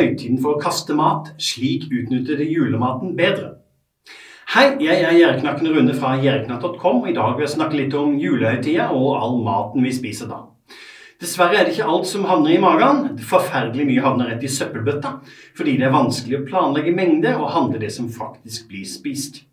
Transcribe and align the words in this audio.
høytiden 0.00 0.40
for 0.42 0.56
å 0.56 0.62
kaste 0.62 0.96
mat. 0.96 1.32
Slik 1.40 1.88
utnytter 1.92 2.40
de 2.40 2.48
julematen 2.50 3.14
bedre. 3.18 3.56
Hei, 4.50 4.72
jeg 4.82 5.04
er 5.06 5.14
Gjerdeknakken 5.14 5.68
Rune 5.70 5.92
fra 5.94 6.16
gjerdeknatt.com, 6.18 7.04
og 7.04 7.10
i 7.10 7.14
dag 7.14 7.36
vil 7.36 7.46
jeg 7.46 7.52
snakke 7.52 7.78
litt 7.78 7.92
om 7.94 8.16
julehøytida 8.18 8.88
og 8.96 9.12
all 9.14 9.36
maten 9.46 9.84
vi 9.86 9.92
spiser 9.94 10.26
da. 10.30 10.40
Dessverre 11.20 11.60
er 11.60 11.68
det 11.68 11.76
ikke 11.76 11.86
alt 11.92 12.08
som 12.08 12.24
havner 12.26 12.54
i 12.54 12.62
magen. 12.62 13.12
Forferdelig 13.30 13.84
mye 13.86 14.02
havner 14.02 14.32
rett 14.32 14.42
i 14.42 14.50
søppelbøtta, 14.50 15.18
fordi 15.54 15.76
det 15.78 15.86
er 15.86 15.94
vanskelig 15.94 16.40
å 16.40 16.46
planlegge 16.48 16.96
mengde 16.96 17.36
og 17.36 17.52
handle 17.52 17.82
det 17.82 17.92
som 17.92 18.08
faktisk 18.10 18.70
blir 18.72 18.88
spist. 18.88 19.44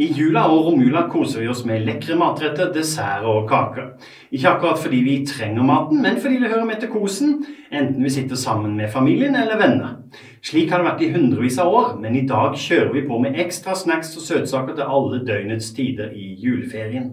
I 0.00 0.06
jula 0.16 0.46
og 0.48 0.64
romjula 0.64 1.02
koser 1.12 1.42
vi 1.42 1.48
oss 1.52 1.60
med 1.68 1.82
lekre 1.84 2.14
matretter, 2.16 2.70
dessert 2.72 3.26
og 3.28 3.42
kaker. 3.50 3.90
Ikke 4.32 4.54
akkurat 4.54 4.80
fordi 4.80 5.02
vi 5.04 5.16
trenger 5.28 5.66
maten, 5.66 6.00
men 6.00 6.16
fordi 6.22 6.38
det 6.40 6.48
hører 6.48 6.64
med 6.64 6.80
til 6.80 6.88
kosen, 6.88 7.34
enten 7.68 8.00
vi 8.06 8.12
sitter 8.14 8.40
sammen 8.40 8.78
med 8.78 8.88
familien 8.94 9.36
eller 9.36 9.60
venner. 9.60 9.98
Slik 10.40 10.72
har 10.72 10.80
det 10.80 10.88
vært 10.88 11.04
i 11.04 11.10
hundrevis 11.12 11.60
av 11.60 11.76
år, 11.76 11.92
men 12.00 12.16
i 12.16 12.24
dag 12.30 12.56
kjører 12.56 12.94
vi 12.96 13.04
på 13.10 13.20
med 13.20 13.36
ekstra 13.44 13.76
snacks 13.76 14.16
og 14.16 14.24
søtsaker 14.24 14.78
til 14.78 14.88
alle 14.96 15.20
døgnets 15.28 15.68
tider 15.76 16.16
i 16.16 16.32
juleferien. 16.40 17.12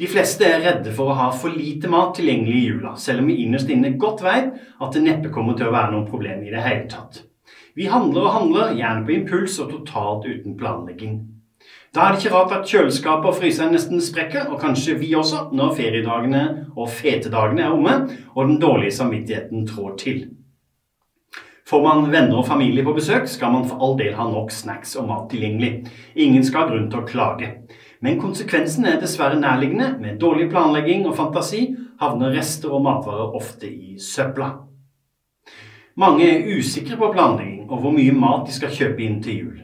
De 0.00 0.10
fleste 0.10 0.50
er 0.50 0.64
redde 0.66 0.90
for 0.96 1.12
å 1.12 1.18
ha 1.22 1.30
for 1.30 1.54
lite 1.54 1.86
mat 1.92 2.16
tilgjengelig 2.18 2.58
i 2.58 2.68
jula, 2.72 2.96
selv 2.98 3.22
om 3.22 3.30
vi 3.30 3.44
innerst 3.44 3.70
inne 3.70 3.94
godt 3.94 4.24
vet 4.26 4.56
at 4.58 4.96
det 4.96 5.06
neppe 5.06 5.30
kommer 5.30 5.54
til 5.54 5.70
å 5.70 5.76
være 5.78 5.94
noe 5.94 6.10
problem 6.10 6.42
i 6.42 6.50
det 6.50 6.66
hele 6.66 6.88
tatt. 6.90 7.28
Vi 7.78 7.86
handler 7.86 8.26
og 8.26 8.38
handler, 8.40 8.72
gjerne 8.74 9.06
på 9.06 9.20
impuls 9.20 9.62
og 9.62 9.76
totalt 9.76 10.26
uten 10.26 10.58
planlegging. 10.58 11.20
Da 11.94 12.04
er 12.06 12.14
det 12.14 12.20
ikke 12.20 12.34
rart 12.36 12.52
at 12.54 12.68
kjøleskapet 12.70 13.26
og 13.26 13.38
fryseren 13.40 13.72
nesten 13.74 13.98
sprekker, 13.98 14.44
og 14.52 14.60
kanskje 14.62 14.94
vi 15.00 15.08
også, 15.18 15.48
når 15.50 15.72
feriedagene 15.74 16.42
og 16.76 16.86
fetedagene 16.94 17.64
er 17.64 17.72
omme 17.74 17.96
og 18.36 18.44
den 18.46 18.60
dårlige 18.62 18.94
samvittigheten 18.94 19.64
trår 19.66 19.96
til. 19.98 20.20
Får 21.66 21.82
man 21.82 22.12
venner 22.12 22.38
og 22.38 22.46
familie 22.46 22.84
på 22.86 22.94
besøk, 22.94 23.26
skal 23.28 23.50
man 23.52 23.66
for 23.66 23.82
all 23.82 23.96
del 23.98 24.14
ha 24.14 24.26
nok 24.26 24.50
snacks 24.54 24.94
og 24.98 25.08
mat 25.08 25.28
tilgjengelig. 25.30 25.70
Ingen 26.14 26.46
skal 26.46 26.64
ha 26.64 26.70
grunn 26.70 26.86
til 26.90 27.02
å 27.02 27.06
klage. 27.06 27.50
Men 28.02 28.18
konsekvensen 28.22 28.86
er 28.86 28.98
dessverre 29.02 29.38
nærliggende. 29.38 29.92
Med 30.02 30.18
dårlig 30.22 30.48
planlegging 30.50 31.06
og 31.06 31.16
fantasi 31.18 31.68
havner 32.00 32.34
rester 32.34 32.74
og 32.74 32.82
matvarer 32.86 33.34
ofte 33.38 33.70
i 33.70 33.98
søpla. 34.02 34.52
Mange 35.98 36.26
er 36.26 36.46
usikre 36.54 36.98
på 36.98 37.10
planlegging 37.14 37.66
og 37.68 37.82
hvor 37.82 37.94
mye 37.94 38.14
mat 38.14 38.46
de 38.46 38.54
skal 38.56 38.74
kjøpe 38.74 39.06
inn 39.06 39.18
til 39.22 39.42
jul. 39.42 39.58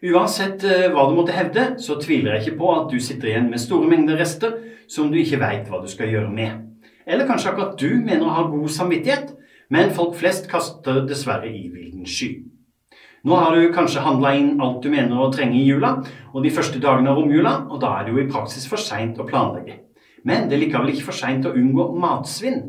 Uansett 0.00 0.62
eh, 0.64 0.86
hva 0.88 1.02
du 1.10 1.16
måtte 1.18 1.34
hevde, 1.36 1.74
så 1.76 1.98
tviler 2.00 2.38
jeg 2.38 2.46
ikke 2.46 2.60
på 2.62 2.68
at 2.72 2.86
du 2.88 2.96
sitter 3.04 3.28
igjen 3.34 3.50
med 3.52 3.60
store 3.60 3.88
mengder 3.88 4.16
rester 4.16 4.54
som 4.88 5.10
du 5.12 5.18
ikke 5.20 5.40
veit 5.42 5.68
hva 5.68 5.82
du 5.82 5.90
skal 5.92 6.08
gjøre 6.08 6.30
med. 6.32 6.62
Eller 7.04 7.28
kanskje 7.28 7.50
akkurat 7.50 7.76
du 7.76 7.98
mener 8.00 8.24
å 8.24 8.32
ha 8.38 8.46
god 8.48 8.72
samvittighet, 8.72 9.34
men 9.68 9.92
folk 9.94 10.16
flest 10.16 10.48
kaster 10.50 11.02
dessverre 11.06 11.52
i 11.52 11.66
vilden 11.68 12.08
sky. 12.08 12.30
Nå 13.28 13.36
har 13.36 13.52
du 13.52 13.68
kanskje 13.74 14.00
handla 14.00 14.32
inn 14.38 14.54
alt 14.64 14.80
du 14.80 14.88
mener 14.88 15.20
å 15.20 15.28
trenge 15.34 15.58
i 15.60 15.66
jula, 15.66 15.98
og 16.32 16.44
de 16.46 16.54
første 16.56 16.80
dagene 16.80 17.12
av 17.12 17.20
romjula, 17.20 17.54
og 17.68 17.82
da 17.82 17.92
er 17.98 18.06
det 18.06 18.14
jo 18.14 18.22
i 18.22 18.28
praksis 18.30 18.64
for 18.70 18.80
seint 18.80 19.20
å 19.20 19.28
planlegge. 19.28 19.82
Men 20.24 20.48
det 20.48 20.56
er 20.56 20.64
likevel 20.64 20.94
ikke 20.94 21.10
for 21.10 21.20
seint 21.20 21.44
å 21.44 21.52
unngå 21.52 21.90
matsvinn. 22.00 22.62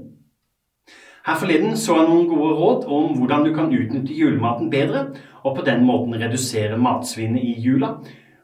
Her 1.26 1.38
forleden 1.38 1.76
så 1.78 2.00
jeg 2.00 2.08
noen 2.10 2.26
gode 2.30 2.56
råd 2.58 2.88
om 2.90 3.14
hvordan 3.20 3.46
du 3.46 3.52
kan 3.54 3.70
utnytte 3.70 4.16
julematen 4.18 4.72
bedre, 4.74 5.06
og 5.46 5.56
på 5.58 5.66
den 5.66 5.86
måten 5.86 6.18
redusere 6.18 6.80
matsvinnet 6.82 7.44
i 7.46 7.54
jula. 7.62 7.96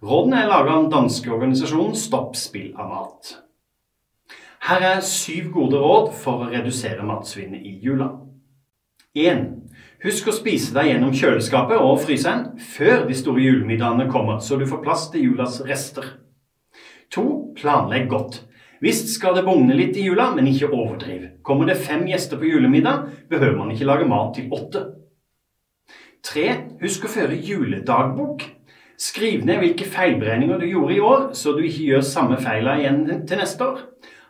Rådene 0.06 0.44
er 0.44 0.52
laga 0.52 0.76
av 0.76 0.84
den 0.84 0.92
danske 0.94 1.32
organisasjonen 1.34 1.98
Stopp 1.98 2.38
spill 2.38 2.76
av 2.78 2.92
mat. 2.92 3.34
Her 4.68 4.84
er 4.84 5.06
syv 5.06 5.50
gode 5.56 5.82
råd 5.82 6.12
for 6.22 6.44
å 6.44 6.52
redusere 6.52 7.06
matsvinnet 7.06 7.66
i 7.66 7.78
jula. 7.82 8.12
1. 9.18 9.46
Husk 10.04 10.30
å 10.30 10.36
spise 10.36 10.76
deg 10.76 10.92
gjennom 10.92 11.14
kjøleskapet 11.18 11.82
og 11.82 12.02
fryseren 12.04 12.60
før 12.62 13.08
de 13.08 13.18
store 13.18 13.42
julemiddagene 13.42 14.06
kommer, 14.12 14.38
så 14.38 14.60
du 14.60 14.68
får 14.70 14.84
plass 14.84 15.08
til 15.14 15.32
julas 15.32 15.58
rester. 15.66 16.12
2. 17.16 17.24
Planlegg 17.58 18.06
godt. 18.12 18.44
Visst 18.84 19.10
skal 19.10 19.36
det 19.38 19.46
bugne 19.48 19.76
litt 19.78 19.98
i 19.98 20.06
jula, 20.06 20.30
men 20.36 20.48
ikke 20.50 20.70
overdriv. 20.70 21.24
Kommer 21.46 21.70
det 21.70 21.80
fem 21.82 22.06
gjester 22.10 22.38
på 22.38 22.50
julemiddag, 22.50 23.08
behøver 23.30 23.58
man 23.58 23.72
ikke 23.74 23.88
lage 23.90 24.10
mat 24.10 24.36
til 24.38 24.52
åtte. 24.54 24.84
3. 26.28 26.46
Husk 26.82 27.08
å 27.08 27.12
føre 27.12 27.40
juledagbok. 27.40 28.46
Skriv 28.98 29.46
ned 29.46 29.62
hvilke 29.62 29.86
feilberegninger 29.86 30.62
du 30.62 30.68
gjorde 30.68 30.96
i 30.96 31.02
år, 31.06 31.26
så 31.38 31.54
du 31.54 31.62
ikke 31.66 31.90
gjør 31.92 32.06
samme 32.06 32.40
feila 32.42 32.78
igjen 32.82 33.04
til 33.30 33.42
neste 33.42 33.66
år. 33.66 33.84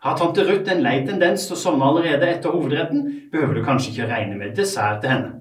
Har 0.03 0.17
tante 0.19 0.43
Ruth 0.45 0.71
en 0.71 0.83
lei 0.83 0.99
tendens 1.07 1.47
til 1.47 1.55
å 1.55 1.59
sovne 1.59 1.87
allerede 1.87 2.27
etter 2.29 2.53
hovedretten, 2.53 3.05
behøver 3.31 3.57
du 3.57 3.63
kanskje 3.65 3.93
ikke 3.93 4.09
regne 4.11 4.37
med 4.39 4.55
dessert 4.59 5.01
til 5.03 5.15
henne. 5.15 5.31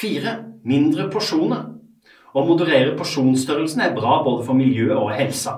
4. 0.00 0.34
Mindre 0.64 1.08
porsjoner. 1.12 1.68
Å 2.30 2.42
moderere 2.46 2.94
porsjonsstørrelsen 2.98 3.82
er 3.82 3.94
bra 3.96 4.20
både 4.22 4.44
for 4.46 4.58
miljøet 4.58 4.98
og 4.98 5.10
helsa. 5.10 5.56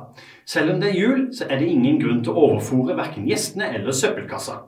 Selv 0.49 0.73
om 0.75 0.81
det 0.81 0.91
er 0.91 1.01
jul, 1.01 1.25
så 1.37 1.47
er 1.49 1.61
det 1.61 1.69
ingen 1.69 1.99
grunn 2.01 2.23
til 2.25 2.33
å 2.33 2.47
overfòre 2.49 2.97
verken 2.97 3.27
gjestene 3.29 3.69
eller 3.77 3.93
søppelkassa. 3.97 4.63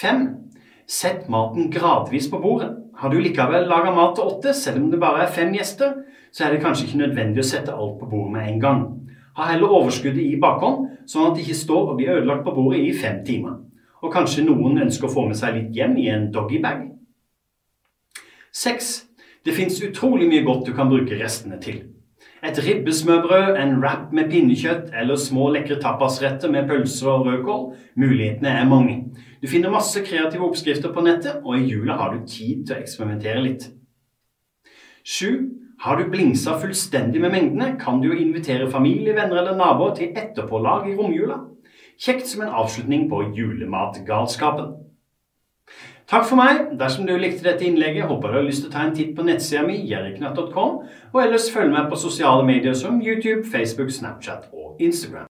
5. 0.00 0.22
Sett 0.90 1.28
maten 1.28 1.68
gradvis 1.70 2.30
på 2.30 2.40
bordet. 2.40 2.70
Har 3.00 3.12
du 3.12 3.20
likevel 3.20 3.68
laga 3.68 3.92
mat 3.96 4.16
til 4.16 4.28
åtte, 4.28 4.54
selv 4.56 4.82
om 4.82 4.90
det 4.92 5.00
bare 5.00 5.24
er 5.24 5.32
fem 5.32 5.52
gjester, 5.54 5.94
så 6.32 6.46
er 6.46 6.54
det 6.54 6.62
kanskje 6.64 6.86
ikke 6.86 7.02
nødvendig 7.02 7.42
å 7.42 7.48
sette 7.50 7.74
alt 7.74 7.98
på 8.00 8.08
bordet 8.10 8.34
med 8.34 8.48
en 8.48 8.62
gang. 8.62 8.82
Ha 9.36 9.50
heller 9.52 9.72
overskuddet 9.72 10.22
i 10.24 10.38
bakhånd, 10.40 10.88
sånn 11.08 11.30
at 11.30 11.36
det 11.36 11.44
ikke 11.44 11.60
står 11.60 11.92
og 11.92 12.00
blir 12.00 12.12
ødelagt 12.16 12.44
på 12.46 12.54
bordet 12.56 12.80
i 12.84 12.94
fem 12.96 13.20
timer. 13.26 13.60
Og 14.00 14.12
kanskje 14.14 14.46
noen 14.46 14.80
ønsker 14.86 15.08
å 15.08 15.12
få 15.12 15.26
med 15.28 15.38
seg 15.38 15.56
litt 15.56 15.76
hjem 15.76 15.96
i 16.00 16.08
en 16.12 16.30
doggybag. 16.34 16.86
6. 18.56 18.90
Det 19.44 19.54
fins 19.56 19.80
utrolig 19.82 20.28
mye 20.28 20.44
godt 20.44 20.66
du 20.68 20.74
kan 20.76 20.90
bruke 20.90 21.16
restene 21.16 21.56
til. 21.62 21.82
Et 22.44 22.58
ribbesmørbrød, 22.66 23.56
en 23.56 23.78
wrap 23.80 24.12
med 24.16 24.30
pinnekjøtt 24.32 24.92
eller 24.96 25.16
små 25.16 25.50
lekre 25.52 25.76
tapasretter 25.80 26.52
med 26.52 26.68
pølser 26.68 27.08
og 27.08 27.26
rødkål. 27.26 27.64
Mulighetene 28.00 28.48
er 28.48 28.68
mange. 28.68 28.96
Du 29.42 29.48
finner 29.48 29.72
masse 29.72 30.00
kreative 30.04 30.44
oppskrifter 30.44 30.92
på 30.92 31.04
nettet, 31.04 31.40
og 31.44 31.56
i 31.56 31.64
jula 31.68 31.96
har 31.96 32.12
du 32.12 32.26
tid 32.26 32.66
til 32.66 32.76
å 32.76 32.80
eksperimentere 32.80 33.44
litt. 33.44 33.70
7. 35.04 35.48
Har 35.80 35.96
du 35.96 36.10
blingsa 36.12 36.58
fullstendig 36.60 37.20
med 37.20 37.32
mengdene, 37.32 37.70
kan 37.80 38.02
du 38.02 38.10
jo 38.10 38.18
invitere 38.20 38.68
familie, 38.70 39.16
venner 39.16 39.40
eller 39.40 39.56
naboer 39.56 39.94
til 39.96 40.12
etterpålag 40.12 40.90
i 40.90 40.96
romjula. 40.98 41.40
Kjekt 42.00 42.28
som 42.28 42.44
en 42.44 42.52
avslutning 42.62 43.08
på 43.08 43.22
julematgalskapen. 43.36 44.74
Takk 46.10 46.24
for 46.26 46.40
meg. 46.40 46.72
Dersom 46.78 47.06
du 47.06 47.12
likte 47.14 47.44
dette 47.46 47.62
innlegget, 47.62 48.08
håper 48.10 48.32
du 48.32 48.38
har 48.40 48.46
lyst 48.48 48.64
til 48.64 48.70
å 48.72 48.74
ta 48.74 48.80
en 48.82 48.94
titt 48.96 49.12
på 49.14 49.22
nettsida 49.22 49.62
mi, 49.62 49.76
jerriknatt.com, 49.86 50.72
og 51.12 51.18
ellers 51.22 51.46
følg 51.54 51.70
meg 51.70 51.86
på 51.92 51.98
sosiale 52.02 52.42
medier 52.48 52.74
som 52.74 52.98
YouTube, 52.98 53.44
Facebook, 53.52 53.92
Snapchat 53.94 54.48
og 54.50 54.80
Instagram. 54.82 55.18